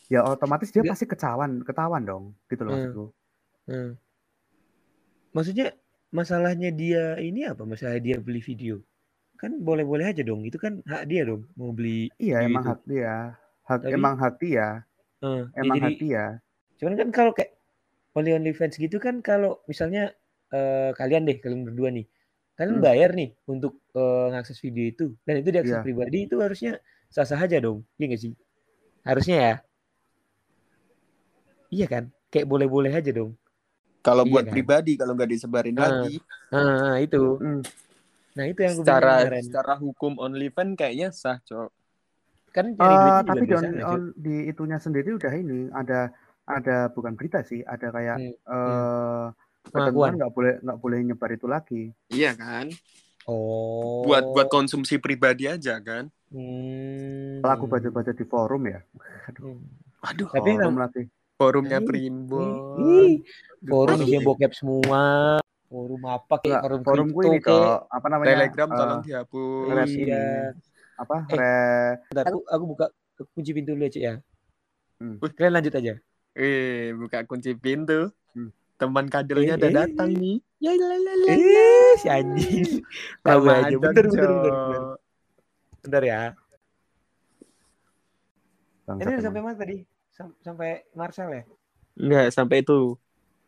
[0.06, 2.82] Ya otomatis dia pasti ketahuan, ketahuan dong, gitu loh Hmm.
[2.86, 3.04] maksudku.
[3.70, 3.94] Hmm.
[5.30, 5.70] Maksudnya
[6.10, 7.62] masalahnya dia ini apa?
[7.62, 8.82] Masalah dia beli video.
[9.38, 10.42] Kan boleh-boleh aja dong.
[10.42, 12.70] Itu kan hak dia dong mau beli Iya, video emang itu.
[12.74, 13.14] hak dia.
[13.62, 14.66] Hak Tapi- emang hak dia,
[15.22, 16.24] ya emang jadi hak dia.
[16.74, 17.54] cuman kan kalau kayak
[18.16, 20.10] only only fans gitu kan kalau misalnya
[20.48, 22.08] eh, kalian deh kalian berdua nih
[22.56, 22.82] kalian Hmm.
[22.82, 25.84] bayar nih untuk eh, ngakses video itu dan itu diakses Iya.
[25.84, 28.32] pribadi itu harusnya sah-sah aja dong iya nggak sih
[29.04, 29.54] harusnya ya
[31.70, 33.36] iya kan kayak boleh-boleh aja dong
[34.00, 34.52] Kalau Iya buat kan?
[34.52, 35.82] pribadi, kalau nggak disebarin Ah.
[35.84, 36.14] lagi,
[36.48, 37.60] nah itu Hmm.
[38.30, 41.68] nah itu yang gue secara kemarin secara hukum OnlyFans kayaknya sah, Cok.
[42.50, 43.86] kan Eh, cari duitnya tapi di, bisa on- Cuk?
[43.86, 46.10] on- di itunya sendiri udah ini ada
[46.44, 49.26] ada bukan berita sih, ada kayak Hmm, eh
[49.62, 49.70] Pengakuan.
[49.86, 51.82] ketentuan nggak boleh nggak boleh nyebar itu lagi.
[52.08, 52.66] Iya kan?
[53.22, 54.02] Oh.
[54.02, 56.08] Buat buat konsumsi pribadi aja kan.
[56.26, 57.38] Hmm.
[57.38, 58.80] Kalau aku baca-baca di forum ya.
[59.28, 59.62] Aduh, Hmm.
[60.00, 61.02] Waduh, Tapi forum lagi.
[61.40, 63.24] Forumnya Primbon.
[63.64, 65.02] Forum isinya bokep semua.
[65.72, 68.28] Forum apa kayak forum, forumku kripto ini kok apa namanya?
[68.36, 69.90] Telegram eh, tolong dihapus.
[69.96, 70.28] Iya.
[71.00, 71.16] Apa?
[71.32, 71.90] Eh.
[72.12, 72.86] Bentar, aku, aku buka
[73.32, 74.14] kunci pintu dulu aja ya.
[75.00, 75.16] Hmm.
[75.22, 75.94] Kalian lanjut aja.
[76.36, 78.12] Eh, buka kunci pintu.
[78.36, 78.50] Hmm.
[78.76, 79.76] Teman kadernya Eh, udah eh.
[79.80, 80.36] datang nih.
[80.60, 81.32] Ya la la la.
[81.32, 82.84] Eh, si anjing.
[83.24, 83.72] Tahu aja.
[83.72, 84.52] Ramadan, Bentar, bentar, bentar, bentar.
[84.60, 84.98] Cok.
[85.80, 86.20] Bentar ya.
[88.90, 89.76] Ini udah sampai mana tadi?
[90.20, 91.42] Sam- sampai Marcel ya?
[91.96, 93.00] Enggak, sampai itu.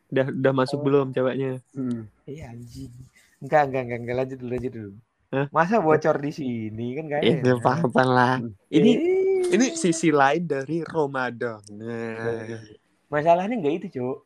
[0.09, 0.85] Udah udah masuk Oh.
[0.85, 1.61] belum ceweknya?
[1.73, 2.09] Mm.
[2.25, 2.93] Iya anjing.
[3.39, 4.91] Enggak, enggak, enggak, enggak lanjut dulu, lanjut dulu.
[5.33, 5.47] Hah?
[5.49, 7.61] Masa bocor di sini kan gak Eh, enak.
[7.61, 8.35] apa-apa lah.
[8.39, 8.53] Hmm.
[8.69, 9.45] Ini Eh.
[9.51, 11.61] ini sisi lain dari Ramadan.
[11.71, 12.57] Nah,
[13.07, 14.17] Masalahnya enggak itu, Cuk.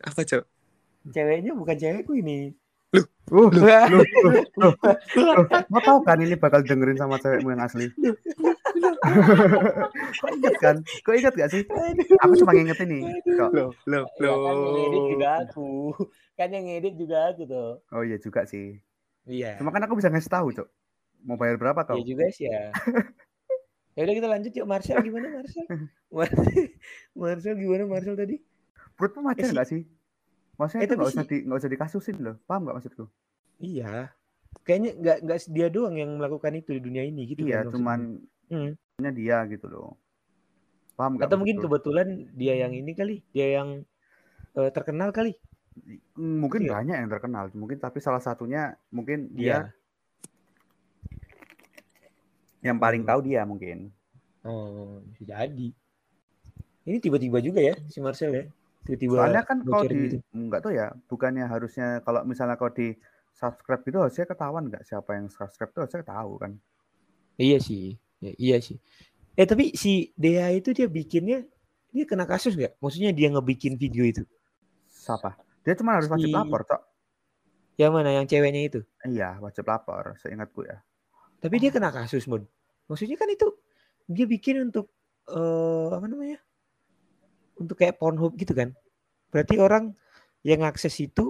[0.00, 0.44] apa, Cok?
[1.08, 2.56] Ceweknya bukan cewekku ini.
[3.28, 3.84] Uh, Wah.
[3.86, 4.68] lu, lu, lu,
[5.14, 5.32] lu,
[5.68, 7.92] mau tahu kan ini bakal dengerin sama cewekmu yang asli?
[8.98, 10.76] Kok inget kan?
[11.02, 11.62] Kok inget gak sih?
[12.18, 13.00] Aku cuma nginget ini.
[13.24, 13.50] Kok.
[13.54, 15.70] Loh, loh, Ya, kan yang ngedit juga aku.
[16.34, 17.70] Kan yang ngedit juga aku tuh.
[17.90, 18.78] Oh iya juga sih.
[19.24, 19.56] Iya.
[19.56, 20.68] Cuma kan aku bisa ngasih tahu, Cok.
[21.22, 21.98] Mau bayar berapa kau?
[21.98, 22.70] Iya juga sih ya.
[23.98, 25.66] ya udah kita lanjut yuk Marcel gimana Marcel?
[26.14, 26.38] Mar-
[27.12, 28.38] Marcel gimana Marcel tadi?
[28.94, 29.82] Perutmu macet Eh, si- nggak sih?
[30.54, 32.36] Maksudnya Eh, itu nggak usah si- di nggak usah dikasusin loh.
[32.46, 33.04] Paham nggak maksudku?
[33.58, 34.10] Iya.
[34.62, 38.00] Kayaknya nggak nggak dia doang yang melakukan itu di dunia ini gitu iya, kan cuman
[38.48, 38.72] Hmm.
[38.98, 39.94] Nya dia gitu loh.
[40.98, 41.30] Paham nggak?
[41.30, 43.86] Atau mungkin kebetulan dia yang ini kali, dia yang
[44.58, 45.38] eh, terkenal kali.
[46.18, 46.82] Hmm, mungkin Iya.
[46.82, 47.44] banyak yang terkenal.
[47.54, 49.38] Mungkin tapi salah satunya mungkin Iya.
[49.38, 49.56] dia
[52.66, 53.94] yang paling tahu dia mungkin.
[54.42, 55.70] Oh, jadi.
[56.82, 58.44] Ini tiba-tiba juga ya si Marcel ya.
[58.82, 60.18] Tiba-tiba Soalnya kan kalau di gitu.
[60.34, 62.98] nggak tahu ya, bukannya harusnya kalau misalnya kau di
[63.30, 66.52] subscribe gitu harusnya ketahuan nggak siapa yang subscribe itu harusnya tahu kan.
[67.38, 67.94] Iya sih.
[68.18, 68.78] Ya, iya sih.
[69.38, 71.46] Eh tapi si Dea itu dia bikinnya
[71.94, 72.78] dia kena kasus nggak?
[72.82, 74.22] Maksudnya dia ngebikin video itu.
[74.90, 75.38] Siapa?
[75.62, 76.82] Dia cuma harus wajib Si- lapor, Cok.
[77.78, 78.80] Yang mana yang ceweknya itu?
[79.06, 80.82] Iya, wajib lapor, seingatku ya.
[81.38, 82.42] Tapi dia kena kasus, Mon.
[82.90, 83.46] Maksudnya kan itu
[84.10, 84.90] dia bikin untuk
[85.30, 86.42] eh apa namanya?
[87.58, 88.74] Untuk kayak Pornhub gitu kan.
[89.30, 89.94] Berarti orang
[90.42, 91.27] yang akses itu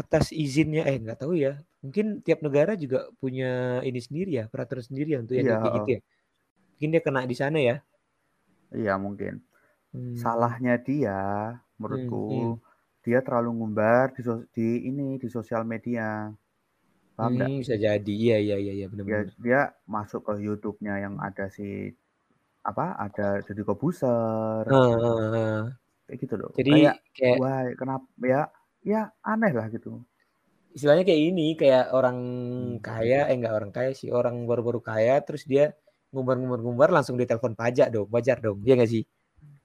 [0.00, 1.52] atas izinnya eh nggak tahu ya.
[1.84, 3.46] Mungkin tiap negara juga punya
[3.88, 6.00] ini sendiri ya, peraturan sendiri ya untuk yang Iya, kayak gitu ya.
[6.76, 7.76] Mungkin dia kena di sana ya.
[8.80, 9.34] Iya, mungkin.
[9.92, 10.22] Hmm.
[10.22, 11.18] Salahnya dia
[11.80, 12.22] menurutku
[13.04, 14.22] dia terlalu ngumbar di,
[14.56, 16.08] di ini di sosial media.
[17.16, 17.34] Paham?
[17.38, 18.12] Hmm, bisa jadi.
[18.24, 19.26] Iya iya iya iya Dia, benar-benar.
[19.44, 19.60] dia
[19.94, 21.68] masuk ke YouTube-nya yang ada si
[22.70, 22.86] apa?
[23.04, 24.66] Ada Deddy Kobuser.
[24.68, 24.96] Heeh,
[25.32, 25.62] heeh.
[26.06, 26.52] Kayak gitu loh.
[26.56, 28.42] Jadi kayak kayak wah, kenapa ya?
[28.82, 30.02] Ya aneh lah gitu.
[30.72, 32.80] istilahnya kayak ini kayak orang Hmm.
[32.80, 35.76] kaya eh enggak orang kaya sih orang baru-baru kaya terus dia
[36.10, 39.04] ngumbar-ngumbar-ngumbar langsung ditelepon pajak dong wajar dong ya nggak sih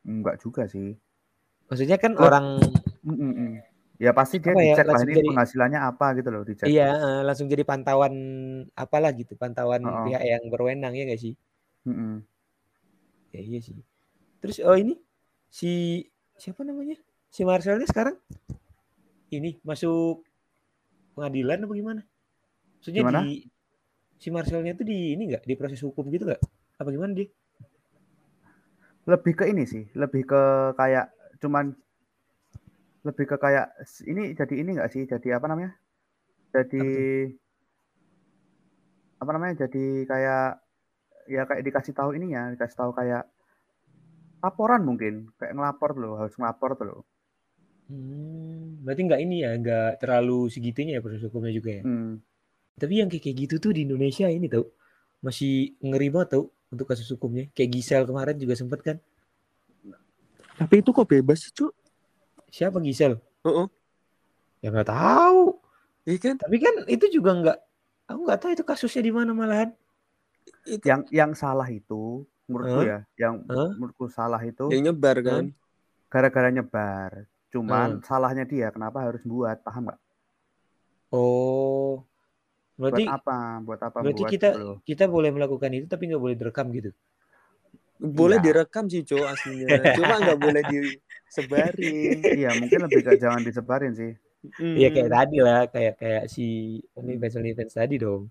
[0.04, 1.00] Enggak juga sih.
[1.66, 2.28] maksudnya kan Loh.
[2.28, 2.60] orang
[3.02, 3.64] Mm-mm.
[3.98, 6.66] Ya pasti dia Apa ya, dicek lah langsung ini jadi- penghasilannya apa gitu loh dicek.
[6.68, 8.14] iya eh, langsung jadi pantauan
[8.76, 10.04] apalah gitu pantauan Oh, oh.
[10.06, 11.34] pihak yang berwenang ya nggak sih
[11.84, 12.20] Mm-mm.
[13.32, 13.80] ya iya sih
[14.38, 15.00] terus oh ini
[15.48, 16.04] si
[16.36, 18.20] siapa namanya si Marcelnya sekarang
[19.34, 20.24] ini masuk
[21.18, 22.02] pengadilan apa gimana
[22.80, 23.20] maksudnya Gimana?
[23.26, 23.48] di
[24.18, 26.42] si Marcelnya tuh di ini nggak di proses hukum gitu nggak
[26.78, 27.28] apa gimana dia
[29.08, 30.42] Lebih ke ini sih, lebih ke
[30.76, 31.08] kayak
[31.40, 31.72] cuman
[33.08, 33.72] lebih ke kayak
[34.04, 35.08] ini jadi ini enggak sih?
[35.08, 35.72] Jadi apa namanya?
[36.52, 36.84] Jadi
[39.24, 39.64] apa namanya?
[39.64, 40.60] Jadi kayak
[41.32, 43.24] ya kayak dikasih tahu ininya, dikasih tahu kayak
[44.44, 47.02] laporan mungkin, kayak ngelapor loh, harus ngelapor tuh loh.
[47.88, 51.84] Hmm, berarti nggak ini ya, nggak terlalu segitunya ya proses hukumnya juga ya.
[51.84, 52.24] Hmm.
[52.80, 54.72] Tapi yang kayak kayak gitu tuh di Indonesia ini tau
[55.20, 57.52] masih ngeri banget tau untuk kasus hukumnya.
[57.52, 58.98] Kayak Gisel kemarin juga sempet kan.
[60.56, 61.76] Tapi itu kok bebas sih, Cuk?
[62.48, 63.20] Siapa Gisel?
[63.44, 63.68] Heeh.
[64.64, 65.60] Ya nggak tahu.
[66.08, 66.36] Iya kan?
[66.40, 67.58] Tapi kan itu juga nggak,
[68.08, 69.70] aku nggak tahu itu kasusnya di mana malahan.
[70.64, 72.88] Yang yang salah itu menurutku Hah?
[72.88, 73.76] ya, yang Hah?
[73.76, 75.52] menurutku salah itu Yang nyebar kan?
[76.08, 77.28] gara-gara nyebar.
[77.54, 78.06] Cuman Hmm.
[78.08, 80.00] salahnya dia kenapa harus buat, paham nggak?
[81.12, 82.04] Oh,
[82.80, 83.38] berarti buat apa?
[83.66, 84.78] Buat apa berarti buat kita gitu loh.
[84.88, 86.90] kita boleh melakukan itu tapi nggak boleh direkam gitu.
[87.98, 88.46] Boleh Iya.
[88.46, 89.90] direkam sih, Cuk, aslinya.
[89.98, 92.18] Cuma nggak boleh disebarin.
[92.38, 94.12] Iya, mungkin lebih ke jangan disebarin sih.
[94.78, 95.18] Iya kayak Hmm.
[95.18, 96.46] tadi lah, kayak kayak si
[96.98, 98.24] OnlyFans OnlyFans tadi dong.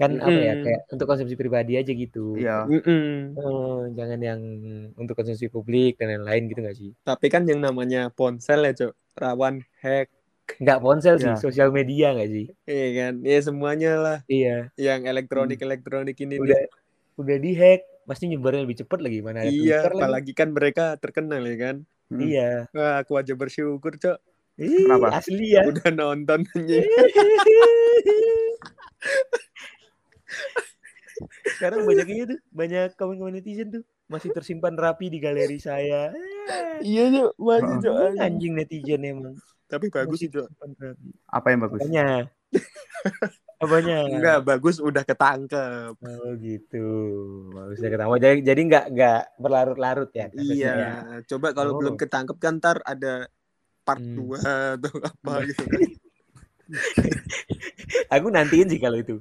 [0.00, 0.64] Kan apa ya, Mm.
[0.64, 2.32] kayak untuk konsumsi pribadi aja gitu.
[2.34, 3.36] Iya, Mm-mm.
[3.36, 4.40] Oh, jangan yang
[4.96, 6.90] untuk konsumsi publik dan lain-lain gitu gak sih?
[6.98, 10.08] Tapi kan yang namanya ponsel ya, Cuk, rawan hack
[10.50, 11.36] Nggak ponsel sih, Ya.
[11.36, 12.46] sosial media nggak sih?
[12.64, 13.14] Iya kan?
[13.22, 14.74] Ya semuanya lah Iya.
[14.74, 16.66] yang elektronik-elektronik ini Udah nih.
[17.14, 20.00] udah dihack, pasti nyebarnya lebih cepat lagi mana Iya, Twitter lagi.
[20.00, 21.76] apalagi kan mereka terkenal ya kan.
[22.08, 22.18] Hmm.
[22.18, 22.66] Iya.
[22.72, 24.18] Wah, aku aja bersyukur, Cok.
[24.58, 25.22] Ih, Kenapa?
[25.22, 25.62] asli ya.
[25.62, 26.42] Udah nonton.
[31.50, 36.10] Sekarang banyaknya tuh, banyak komen-komen netizen tuh masih tersimpan rapi di galeri saya.
[36.80, 37.30] Iya, Cok.
[37.36, 37.76] Masih.
[37.78, 37.94] Cok.
[37.94, 38.18] anjing.
[38.18, 39.34] Anjing netizen emang.
[39.66, 40.48] Tapi bagus sih, Cok.
[40.80, 41.08] rapi.
[41.28, 41.80] Apa yang bagus?
[41.82, 42.06] Apanya?
[43.60, 43.98] Apanya?
[44.08, 45.92] Enggak, bagus udah ketangkep.
[46.00, 46.86] Oh gitu.
[47.52, 48.14] Bagus udah ketemu.
[48.16, 50.26] Jadi jadi nggak nggak berlarut-larut ya.
[50.32, 50.92] kasusnya Iya, ya.
[51.28, 51.78] coba kalau Oh.
[51.78, 53.28] belum ketangkep kan ntar ada
[53.84, 54.16] part Hmm.
[54.16, 54.40] 2
[54.80, 55.64] atau apa gitu.
[58.14, 59.20] Aku nantiin sih kalau itu.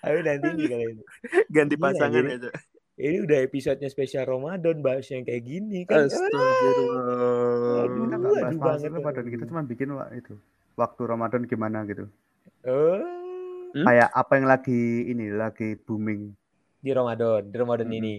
[0.00, 1.02] Aku nantiin sih kalau itu.
[1.48, 2.54] Ganti pasangan jadi- ya, Cok.
[3.00, 6.04] Ini udah episodenya spesial Ramadan bahas yang kayak gini kan.
[6.04, 7.88] Astagfirullah.
[7.88, 8.04] Aduh.
[8.04, 10.34] Kita Aduh banget, Ramadan, kita cuma bikin itu
[10.76, 12.04] waktu Ramadan gimana gitu.
[12.62, 13.00] Oh,
[13.70, 13.86] Hmm?
[13.86, 16.34] Kayak apa yang lagi ini lagi booming.
[16.76, 18.00] di Ramadan, di Ramadan Mm-mm.
[18.02, 18.14] ini.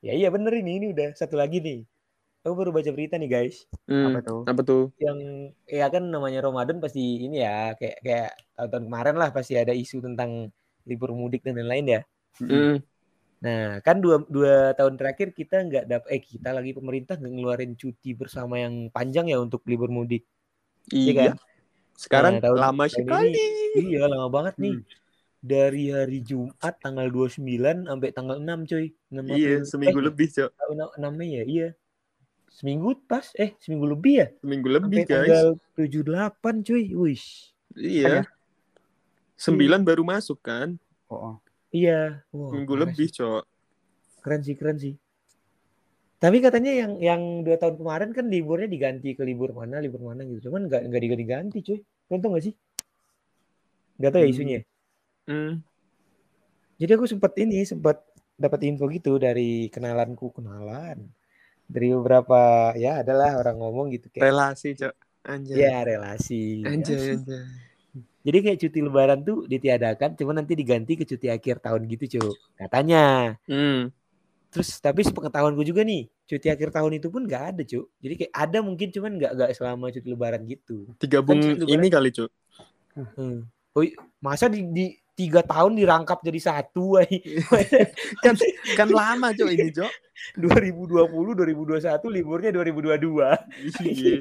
[0.00, 1.84] Ya iya bener ini, ini udah satu lagi nih.
[2.44, 3.64] Aku baru baca berita nih guys.
[3.88, 4.40] Hmm, Apa tuh?
[4.44, 4.84] apa tuh?
[5.00, 5.18] Yang
[5.64, 8.30] ya kan namanya Ramadan pasti ini ya kayak kayak
[8.68, 10.52] tahun kemarin lah pasti ada isu tentang
[10.84, 12.00] libur mudik dan lain-lain ya.
[12.36, 12.84] Hmm.
[13.40, 17.72] Nah, kan dua, dua tahun terakhir kita nggak dapat eh kita lagi pemerintah nggak ngeluarin
[17.80, 20.28] cuti bersama yang panjang ya untuk libur mudik.
[20.92, 21.12] Iya Iya.
[21.16, 21.32] kan?
[21.96, 23.32] Sekarang Nah, tahun- lama tahun sekali.
[23.74, 24.74] Iya, lama banget nih.
[24.76, 24.84] Hmm.
[25.40, 28.92] Dari hari Jumat tanggal 29 sampai tanggal 6, coy.
[29.08, 30.50] 6 Iya, seminggu eh, lebih, Cok.
[31.00, 31.68] 6 Mei ya, iya.
[32.54, 34.26] Seminggu pas, eh seminggu lebih ya?
[34.38, 35.26] Seminggu lebih, Sampai guys.
[35.26, 36.84] tanggal 78, cuy.
[36.94, 37.50] Wish.
[37.74, 38.22] Iya.
[39.34, 40.78] Sembilan baru masuk kan?
[41.10, 41.36] Oh, oh.
[41.74, 42.22] Iya.
[42.30, 43.18] Seminggu parah lebih, sih.
[43.18, 43.42] Cok.
[44.22, 44.94] Keren sih, keren sih.
[46.22, 50.22] Tapi katanya yang yang dua tahun kemarin kan liburnya diganti ke libur mana, libur mana
[50.22, 50.48] gitu.
[50.48, 51.78] Cuman nggak nggak diganti-ganti, cuy.
[52.06, 52.54] Kalian tau nggak sih?
[53.98, 54.32] Nggak tahu ya Hmm.
[54.32, 54.60] isunya.
[55.26, 55.52] Hmm.
[56.78, 57.98] Jadi aku sempat ini sempat
[58.38, 61.02] dapat info gitu dari kenalanku kenalan
[61.74, 64.94] dari beberapa ya adalah orang ngomong gitu kayak Relasi, Cok.
[65.24, 65.56] Anjay.
[65.58, 66.62] ya relasi.
[66.62, 67.42] Anjay, anjay.
[68.24, 72.36] Jadi kayak cuti lebaran tuh ditiadakan, cuma nanti diganti ke cuti akhir tahun gitu, Cuk.
[72.56, 73.36] Katanya.
[73.44, 73.92] Hmm.
[74.48, 77.90] Terus tapi sepengetahuanku juga nih, cuti akhir tahun itu pun nggak ada, Cuk.
[78.00, 80.88] Jadi kayak ada mungkin cuman nggak nggak selama cuti lebaran gitu.
[80.96, 82.30] Digabung Kan cuti lebaran- ini kali, Cok.
[83.18, 83.38] Hmm.
[83.74, 83.82] Oh,
[84.22, 86.98] masa di, di tiga tahun dirangkap jadi satu,
[88.24, 88.34] kan
[88.74, 89.92] kan lama, Cok, ini, Cok.
[90.38, 93.22] 2020, 2021, liburnya 2022.
[93.82, 94.16] Iya.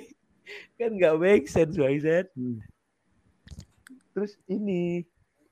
[0.78, 2.30] kan nggak make sense, Bangsat.
[2.34, 2.62] Hmm.
[4.14, 5.02] Terus ini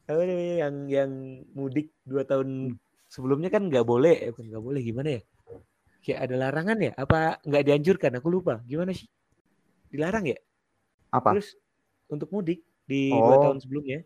[0.09, 1.11] apa namanya yang yang
[1.53, 2.79] mudik dua tahun
[3.11, 5.23] sebelumnya kan nggak boleh, eh, bukan nggak boleh gimana ya?
[6.03, 6.93] Kayak ada larangan ya?
[6.95, 8.13] Apa nggak dianjurkan?
[8.23, 8.63] Aku lupa.
[8.65, 9.11] Gimana sih?
[9.91, 10.39] Dilarang ya?
[11.11, 11.35] Apa?
[11.37, 11.59] Terus
[12.09, 13.43] untuk mudik di dua Oh.
[13.51, 14.01] tahun sebelumnya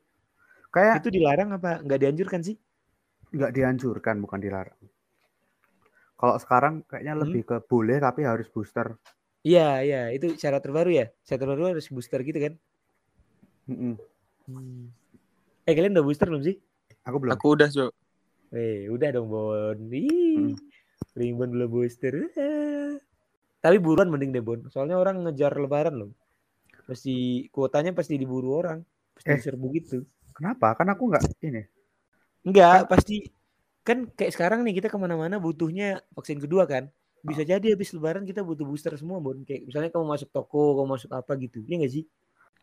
[0.73, 2.57] Kayak itu dilarang apa nggak dianjurkan sih?
[3.33, 4.77] nggak dianjurkan, bukan dilarang.
[6.17, 7.23] Kalau sekarang kayaknya Hmm.
[7.25, 8.93] lebih ke boleh tapi harus booster.
[9.43, 11.07] Iya, iya, itu syarat terbaru ya.
[11.25, 12.55] Syarat terbaru harus booster gitu kan?
[13.67, 13.95] Mm-mm.
[14.47, 14.93] Hmm.
[15.65, 16.61] Eh kalian udah booster belum sih?
[17.09, 17.33] Aku belum.
[17.35, 17.91] Aku udah, Cok.
[18.53, 19.75] Eh, udah dong Bon.
[19.75, 20.55] Hmm.
[21.17, 22.15] Ih, Bon belum booster.
[23.59, 24.61] Tapi buruan mending deh Bon.
[24.71, 26.11] Soalnya orang ngejar lebaran loh.
[26.87, 28.85] Pasti kuotanya pasti diburu orang.
[29.17, 29.41] Pasti Eh.
[29.41, 30.05] diserbu gitu.
[30.43, 30.75] Kenapa?
[30.75, 31.63] Kan aku nggak ini.
[32.43, 33.31] Enggak, pasti
[33.87, 36.91] kan kayak sekarang nih kita ke mana-mana butuhnya vaksin kedua kan.
[37.23, 39.39] Bisa jadi habis lebaran kita butuh booster semua Bon.
[39.47, 41.63] Kayak misalnya kamu masuk toko, kamu masuk apa gitu.
[41.71, 42.05] Iya nggak sih?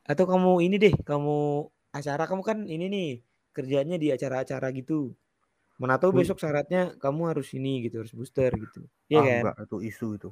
[0.03, 3.07] Atau kamu ini deh, kamu acara kamu kan ini nih
[3.55, 5.15] kerjanya di acara-acara gitu.
[5.79, 6.19] Mana tahu Hmm.
[6.19, 8.83] besok syaratnya kamu harus ini gitu, harus booster gitu.
[9.07, 9.39] Iya ah, kan?
[9.39, 10.29] enggak, itu isu itu.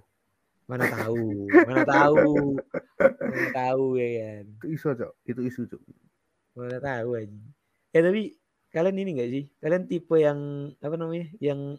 [0.67, 2.60] Mana tahu, mana tahu,
[3.31, 4.43] mana tahu ya kan?
[4.60, 5.12] Itu isu, Cok.
[5.23, 5.81] Itu isu, Cok.
[6.58, 7.38] Mana tahu aja.
[7.93, 8.22] Ya tapi
[8.74, 9.43] kalian ini enggak sih?
[9.62, 10.39] Kalian tipe yang
[10.82, 11.30] apa namanya?
[11.38, 11.78] Yang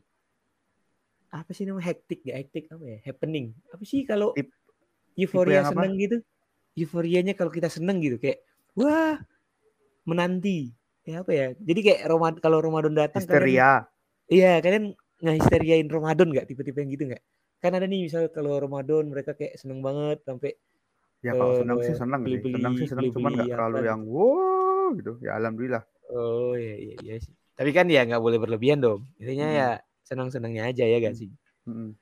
[1.28, 4.48] apa sih namanya hektik ya hektik apa ya happening apa sih kalau Tip-
[5.12, 5.72] euforia yang apa?
[5.76, 6.16] seneng gitu
[6.72, 8.40] euforianya kalau kita seneng gitu kayak
[8.72, 9.20] wah
[10.08, 10.72] menanti
[11.04, 13.70] ya apa ya jadi kayak Romad kalau Ramadan datang kalian Histeria.
[14.28, 17.22] Iya, kalian ngehisteriain Ramadan nggak tipe-tipe yang gitu nggak?
[17.60, 20.56] Kan ada nih misal kalau Ramadan mereka kayak seneng banget sampai
[21.20, 22.40] Ya kalau Eh, senang sih senang sih.
[22.40, 24.57] beli-beli- Senang sih senang cuman nggak terlalu yang wow
[24.96, 25.12] gitu.
[25.20, 25.84] Ya alhamdulillah.
[26.08, 27.34] oh iya iya iya sih.
[27.52, 29.04] Tapi kan ya nggak boleh berlebihan dong.
[29.20, 29.58] Intinya Hmm.
[29.58, 29.68] ya
[30.08, 31.28] senang-senangnya aja ya gak sih?
[31.68, 31.92] Mm-mm.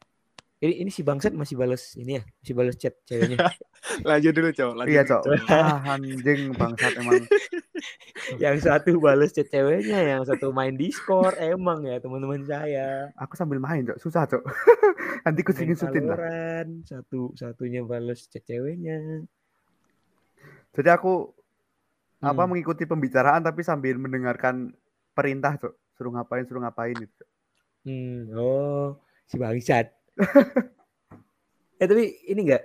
[0.57, 3.37] Ini, ini si bangsat masih balas ini ya, masih balas chat ceweknya.
[4.09, 4.73] Lanjut dulu, Cok.
[4.73, 5.23] Lanjut Iya, Cok.
[5.53, 7.21] Ah, anjing bangsat emang.
[8.43, 11.37] yang satu balas chat ceweknya, yang satu main Discord.
[11.37, 13.13] Emang ya teman-teman saya.
[13.21, 14.01] Aku sambil main, Cok.
[14.01, 14.41] Susah, Cok.
[15.29, 16.17] Nanti ku Main sutin lah.
[16.89, 19.29] Satu satunya balas chat ceweknya.
[20.73, 21.36] Jadi aku
[22.27, 22.51] apa Hmm.
[22.51, 24.75] mengikuti pembicaraan tapi sambil mendengarkan
[25.13, 25.75] perintah, Cok.
[25.95, 27.13] Suruh ngapain, suruh ngapain gitu.
[27.15, 27.29] Cok.
[27.87, 29.95] Hmm, oh, si bangsat.
[31.77, 32.65] eh tapi ini enggak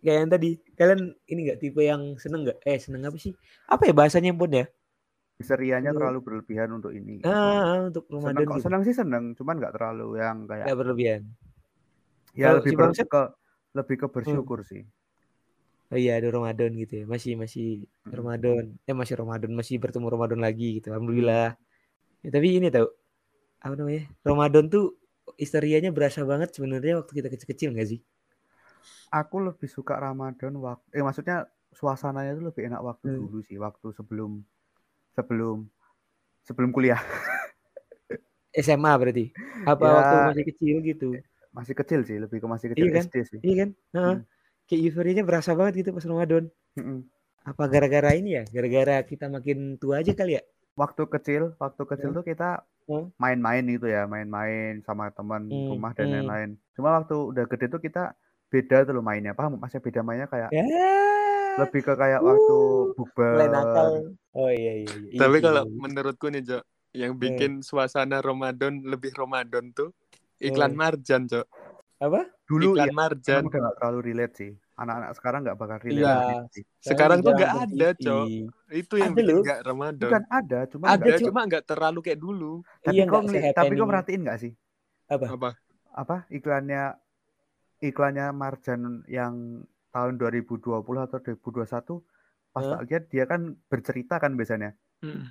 [0.00, 2.58] kayak yang tadi kalian ini enggak tipe yang seneng enggak?
[2.64, 3.32] Eh seneng apa sih?
[3.66, 4.64] Apa ya bahasanya pun ya?
[5.36, 7.20] Histerianya Lu- terlalu berlebihan untuk ini.
[7.22, 8.64] Ah, untuk seneng Ramadan kok, gitu.
[8.64, 11.22] seneng sih seneng, cuman nggak terlalu yang kayak Enggak berlebihan.
[12.32, 13.22] ya Kalau lebih si ber- ke
[13.76, 14.82] lebih ke bersyukur sih.
[15.92, 17.04] Oh iya ada Ramadan gitu ya.
[17.06, 18.14] Masih masih Mm.
[18.18, 18.64] Ramadan.
[18.90, 20.90] Eh masih Ramadan, masih bertemu Ramadan lagi gitu.
[20.90, 21.54] Alhamdulillah.
[22.24, 22.90] Ya, tapi ini tau
[23.62, 24.04] apa namanya?
[24.26, 24.98] Ramadan tuh
[25.38, 28.00] histerianya berasa banget sebenarnya waktu kita kecil-kecil enggak sih?
[29.14, 33.20] Aku lebih suka Ramadan waktu eh maksudnya suasananya itu lebih enak waktu Hmm.
[33.22, 34.42] dulu sih, waktu sebelum
[35.14, 35.66] sebelum
[36.46, 36.98] sebelum kuliah.
[38.66, 39.30] SMA berarti.
[39.68, 39.92] Apa Ya.
[40.00, 41.08] waktu masih kecil gitu.
[41.56, 43.06] Masih kecil sih, lebih ke masih kecil Iya kan?
[43.06, 43.40] SD sih.
[43.46, 43.70] Iya kan?
[43.94, 44.16] Heeh.
[44.16, 44.35] Hmm.
[44.66, 46.50] Kayak euforianya berasa banget gitu pas Ramadan.
[46.74, 47.06] Mm-mm.
[47.46, 48.44] Apa gara-gara ini ya?
[48.50, 50.42] Gara-gara kita makin tua aja kali ya?
[50.74, 52.18] Waktu kecil, waktu kecil Hmm.
[52.18, 52.66] tuh kita
[53.16, 56.14] main-main gitu ya, main-main sama teman Hmm, rumah dan hmm.
[56.18, 56.50] lain-lain.
[56.74, 58.12] Cuma waktu udah gede tuh kita
[58.50, 59.56] beda tuh loh mainnya, paham?
[59.62, 60.66] Masih beda mainnya kayak Ya.
[61.56, 62.56] lebih ke kayak waktu
[63.16, 63.86] Mulai nakal.
[63.88, 64.12] bukber.
[64.36, 64.90] Oh iya iya.
[65.08, 65.18] iya.
[65.22, 65.72] Tapi Iya, kalau iya.
[65.80, 67.22] menurutku nih, Cok, yang Hmm.
[67.22, 69.94] bikin suasana Ramadan lebih Ramadan tuh
[70.42, 70.80] iklan Hmm.
[70.82, 71.46] Marjan, Cok.
[71.96, 72.20] Apa?
[72.44, 73.42] Dulu Iklan ya Marjan.
[73.42, 74.52] udah nggak terlalu relate sih.
[74.76, 76.14] Anak-anak sekarang nggak bakal relate Iya.
[76.20, 76.64] itu sih.
[76.78, 77.88] Sekarang tuh Jarang nggak nonton ada.
[77.96, 78.26] Cok.
[78.68, 80.04] Itu yang Ada bikin nggak Ramadan.
[80.04, 81.26] Bukan ada, cuma Ada, Ya, Cok.
[81.26, 82.52] cuma nggak terlalu kayak dulu.
[82.78, 83.22] tapi Iya, kok
[83.54, 84.52] tapi kok merhatiin nggak sih
[85.06, 85.26] Apa?
[85.30, 85.50] Apa?
[85.96, 86.92] apa iklannya
[87.78, 90.60] iklannya Marjan yang tahun 2020
[90.98, 92.04] atau 2021
[92.52, 95.28] pas tak lihat dia kan bercerita kan biasanya Hmm.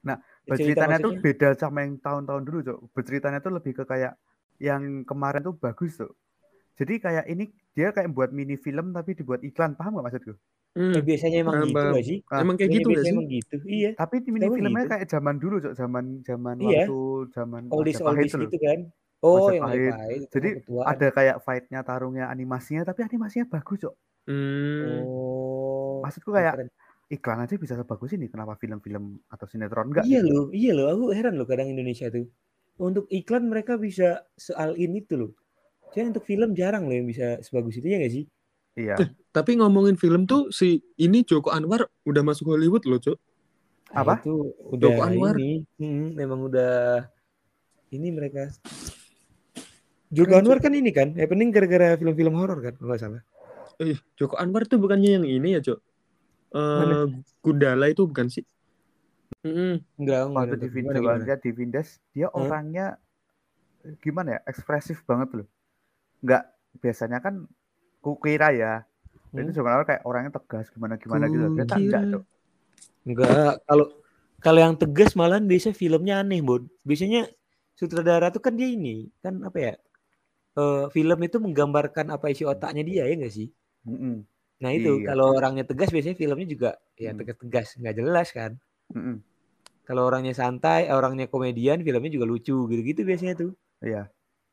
[0.00, 4.16] Cerita berceritanya tuh beda sama yang tahun-tahun dulu cok berceritanya tuh lebih ke kayak
[4.60, 6.12] yang kemarin tuh bagus tuh
[6.76, 10.36] jadi kayak ini dia kayak buat mini film tapi dibuat iklan paham gak maksudku
[10.70, 10.94] Hmm.
[10.94, 12.18] Eh, biasanya emang gitu gak sih?
[12.30, 13.10] Ah, Emang kayak gitu biasanya sih?
[13.10, 13.56] emang gitu.
[13.66, 13.90] Iya.
[13.98, 14.92] tapi di mini Emang filmnya gitu?
[14.94, 16.66] kayak zaman dulu cok zaman zaman Iya.
[16.86, 16.98] waktu
[17.34, 18.14] zaman Oldies loh.
[18.46, 18.78] gitu kan.
[19.18, 19.90] Oh, yang Majapahit.
[20.16, 20.86] Itu Jadi ketuaan.
[20.86, 23.94] ada kayak fightnya tarungnya animasinya tapi animasinya bagus cok
[24.30, 25.02] Hmm.
[25.02, 25.98] Oh.
[26.00, 26.68] maksudku kayak keren.
[27.10, 30.30] iklan aja bisa sebagus ini kenapa film-film atau sinetron enggak Iya gitu.
[30.30, 30.86] loh, iya loh.
[30.88, 32.30] Aku heran loh kadang Indonesia tuh.
[32.80, 35.32] Untuk iklan mereka bisa soal ini tuh loh.
[35.92, 38.24] Jadi untuk film jarang loh yang bisa sebagus itu ya gak sih?
[38.78, 38.96] iya
[39.36, 43.18] Tapi ngomongin film tuh si ini Joko Anwar udah masuk Hollywood loh, Cok.
[43.92, 44.14] Nah, Apa?
[44.24, 45.34] Itu udah Joko Anwar.
[45.36, 45.66] ini.
[45.76, 47.04] Hmm, memang udah
[47.92, 48.48] ini mereka.
[50.10, 53.22] Joko Anwar kan ini kan, happening gara-gara film-film horor kan, kalau nggak salah.
[53.78, 55.78] Eh, Joko Anwar tuh bukannya yang ini ya, Cok?
[56.50, 56.94] Eh, Mana?
[57.38, 58.42] Gundala itu bukan sih?
[59.44, 60.20] Enggak, enggak.
[60.36, 60.74] waktu di nonton.
[60.74, 62.86] Vin- Gimana, di Vindes dia orangnya
[63.86, 65.46] eh, gimana ya ekspresif banget loh
[66.24, 66.44] nggak
[66.82, 67.34] biasanya kan
[68.04, 68.72] kukira ya
[69.32, 69.40] Hmm?
[69.40, 72.22] itu sebenarnya kayak orangnya tegas gimana gimana gitu ternyata enggak Cok.
[73.08, 73.86] Enggak, kalau
[74.44, 76.62] kalau yang tegas malahan biasanya filmnya aneh, Bon.
[76.88, 77.28] Biasanya
[77.78, 79.72] sutradara tuh kan dia ini, kan apa ya?
[80.60, 83.48] eh, film itu menggambarkan apa isi otaknya dia ya enggak sih?
[83.86, 84.26] Mm-mm,
[84.62, 85.08] Nah itu Iya.
[85.08, 86.70] kalau orangnya tegas biasanya filmnya juga
[87.04, 87.18] ya Hmm.
[87.18, 88.50] tegas-tegas, nggak jelas kan?
[88.94, 89.22] mm-mm.
[89.90, 93.50] Kalau orangnya santai, eh, orangnya komedian, filmnya juga lucu gitu-gitu biasanya tuh.
[93.82, 94.02] iya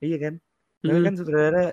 [0.05, 0.33] Iya kan?
[0.81, 1.05] Karena Mm.
[1.05, 1.63] kan sutradara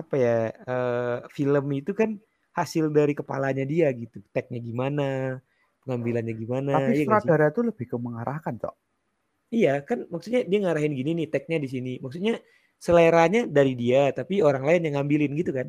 [0.00, 0.36] apa ya?
[0.72, 2.10] eh, film itu kan
[2.58, 4.18] hasil dari kepalanya dia gitu.
[4.34, 5.38] Tagnya gimana,
[5.82, 8.74] pengambilannya gimana, tapi iya sutradara tuh lebih ke mengarahkan cok
[9.54, 11.92] Iya kan maksudnya dia ngarahin gini nih tagnya di sini.
[12.02, 12.34] Maksudnya
[12.86, 15.66] seleranya dari dia tapi orang lain yang ngambilin gitu kan.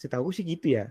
[0.00, 0.84] Setahu sih gitu ya.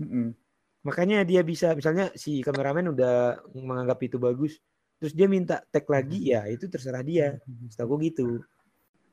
[0.00, 0.34] Mm-mm.
[0.82, 4.58] Makanya dia bisa misalnya si kameramen udah menganggap itu bagus
[5.02, 7.42] terus dia minta tag lagi ya itu terserah dia.
[7.66, 8.38] Setahu gue gitu.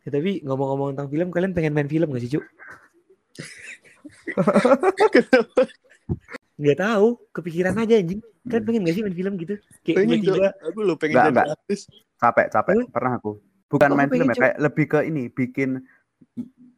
[0.06, 2.46] Ya, tapi ngomong-ngomong tentang film kalian pengen main film gak sih Cuk?
[6.62, 8.22] Nggak tahu, kepikiran aja anjing.
[8.46, 9.58] Kalian pengen gak sih main film gitu?
[9.82, 11.90] Kayak Pengen, tiba-tiba Aku lo pengen artis.
[12.22, 12.86] capek capek Lu?
[12.94, 15.70] pernah aku bukan Kok main film ya kayak lebih ke ini bikin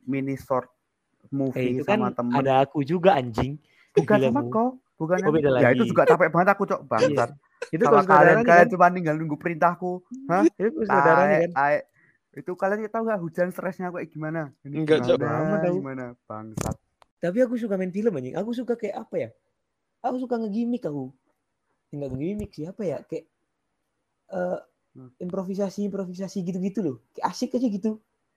[0.06, 3.58] mini short eh, movie kan sama temen ada aku juga anjing.
[3.96, 4.68] bukan Gila, sama kau
[5.02, 7.30] bukan Oh, ya itu juga capek banget aku cok bangsat
[7.70, 8.74] Itu kalau kalian kalian kan.
[8.74, 11.28] cuma tinggal nunggu perintahku hah Itu Tae, kan.
[11.54, 11.78] tae.
[12.32, 15.76] itu kalian tahu nggak hujan stresnya kayak gimana ini Enggak, gimana tahu.
[15.84, 16.76] gimana bangsat
[17.22, 18.34] Tapi aku suka main film anjing.
[18.34, 19.30] Aku suka kayak apa ya?
[20.02, 21.14] Aku suka ngegimik aku.
[21.94, 22.98] Enggak ngegimik sih apa ya?
[23.06, 23.26] Kayak
[24.32, 24.60] eh
[24.92, 25.08] Hmm.
[25.24, 26.96] improvisasi improvisasi gitu-gitu loh.
[27.16, 27.92] Kayak asik aja gitu.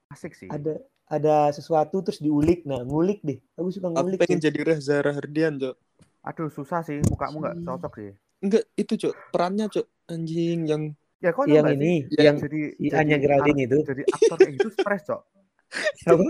[0.06, 0.78] asik sih ada
[1.10, 4.44] ada sesuatu terus diulik nah ngulik deh aku suka Aku ngulik pengen cuy.
[4.46, 5.74] jadi Reza Rahardian, Cok.
[6.22, 7.64] aduh susah sih mukamu nggak Sih.
[7.66, 8.10] cocok sih
[8.44, 9.14] Enggak, itu, Cok.
[9.32, 9.86] Perannya, Cok.
[10.04, 10.82] Anjing yang
[11.16, 11.76] ya kok yang sih?
[11.80, 13.78] ini Yang yang jadi si Anya jadi Geraldine itu.
[13.88, 15.22] jadi aktor kayak gitu stres cok.
[16.12, 16.24] Apa?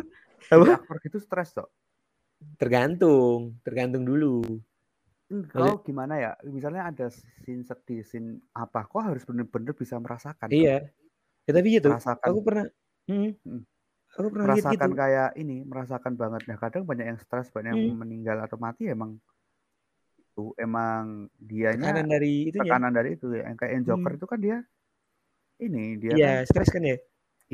[0.55, 1.69] Jadi aktor gitu stres cok.
[2.55, 4.47] Tergantung tergantung dulu.
[5.51, 6.33] Kau gimana ya?
[6.47, 10.87] Misalnya ada scene sedih scene apa kok harus bener-bener bisa merasakan iya.
[11.45, 12.23] Ya tapi gitu merasakan.
[12.31, 12.65] aku pernah
[13.11, 13.63] hmm, Hmm.
[14.15, 15.01] aku pernah lihat merasakan gitu.
[15.03, 16.43] kayak ini merasakan banget.
[16.47, 17.99] Nah kadang banyak yang stres banyak yang Hmm.
[18.07, 19.19] meninggal atau mati emang
[20.35, 22.63] itu emang dianya tekanan dari itunya?
[22.67, 24.19] tekanan dari itu yang kayak yang Joker Hmm.
[24.19, 24.59] itu kan dia
[25.63, 26.97] ini dia iya kan stres kan ya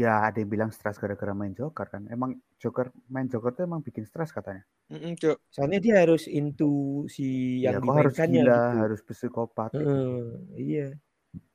[0.02, 2.02] ya ada yang bilang stres gara-gara main Joker kan.
[2.08, 2.30] Emang
[2.62, 4.64] Joker main Joker itu emang bikin stres katanya.
[4.90, 5.36] Mm-mm, Cok.
[5.54, 7.26] soalnya dia harus into si
[7.62, 8.76] ya yang kok harus gila gitu.
[8.82, 10.24] harus psikopat Heeh,
[10.58, 10.86] iya.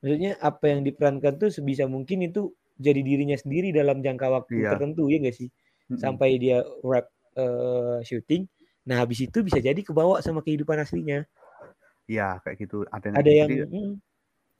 [0.00, 4.70] Maksudnya apa yang diperankan tuh sebisa mungkin itu jadi dirinya sendiri dalam jangka waktu Iya.
[4.72, 5.48] tertentu ya gak sih?
[5.90, 6.00] Mm-mm.
[6.00, 8.42] sampai dia wrap eh, syuting
[8.86, 11.26] nah habis itu bisa jadi kebawa sama kehidupan aslinya.
[12.06, 12.86] Ya kayak gitu.
[12.88, 13.92] Ada ada yang jadi, mm,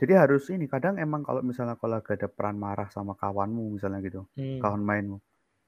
[0.02, 4.26] jadi harus ini kadang emang kalau misalnya kalau ada peran marah sama kawanmu misalnya gitu
[4.36, 4.60] mm.
[4.60, 5.18] kawan mainmu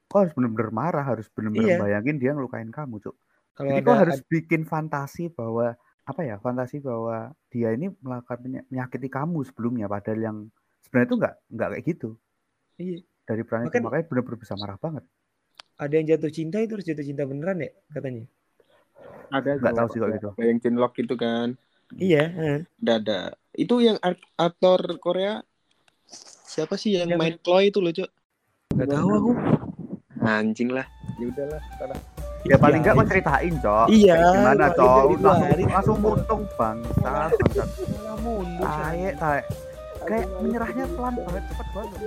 [0.09, 1.79] kau harus bener-bener marah harus bener-bener Iya.
[1.85, 3.13] bayangin dia ngelukain kamu cuk.
[3.53, 5.77] Kalau jadi ada kau harus bikin fantasi bahwa
[6.09, 8.41] apa ya fantasi bahwa dia ini melakukan
[8.73, 10.37] menyakiti kamu sebelumnya padahal yang
[10.81, 12.09] sebenarnya itu nggak nggak kayak gitu.
[12.81, 15.05] Iya, dari peran itu Makan- makanya bener-bener bisa marah banget.
[15.77, 18.25] Ada yang jatuh cinta itu harus jatuh cinta beneran ya katanya
[19.29, 20.29] Ada Nggak tahu sih kalau gitu.
[20.41, 21.49] Yang cinlok itu kan.
[21.97, 22.59] iya heeh.
[22.81, 23.21] Ada ada.
[23.53, 23.97] Itu yang
[24.37, 25.41] aktor Korea
[26.49, 28.11] siapa sih yang main Chloe itu loh, Cok?
[28.73, 29.31] nggak tahu aku
[30.19, 30.87] Anjing lah.
[31.19, 31.99] Ya udahlah, salah.
[32.47, 35.03] ya paling Iya, nggak kau ceritain cok Iya, gimana cok
[35.67, 37.63] langsung muntung bangsa bangsa
[37.99, 39.45] malah mundur taek taek
[40.07, 41.99] kayak menyerahnya pelan banget cepet banget